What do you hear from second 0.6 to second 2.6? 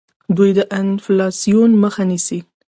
انفلاسیون مخه نیسي.